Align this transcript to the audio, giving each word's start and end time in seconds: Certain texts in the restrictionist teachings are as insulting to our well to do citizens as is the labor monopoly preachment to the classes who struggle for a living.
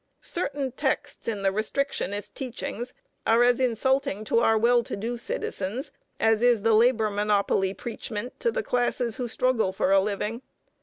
Certain 0.21 0.71
texts 0.71 1.27
in 1.27 1.43
the 1.43 1.51
restrictionist 1.51 2.33
teachings 2.33 2.95
are 3.27 3.43
as 3.43 3.59
insulting 3.59 4.23
to 4.23 4.39
our 4.39 4.57
well 4.57 4.81
to 4.81 4.95
do 4.95 5.15
citizens 5.15 5.91
as 6.19 6.41
is 6.41 6.63
the 6.63 6.73
labor 6.73 7.11
monopoly 7.11 7.71
preachment 7.75 8.39
to 8.39 8.49
the 8.51 8.63
classes 8.63 9.17
who 9.17 9.27
struggle 9.27 9.71
for 9.71 9.91
a 9.91 9.99
living. 10.01 10.41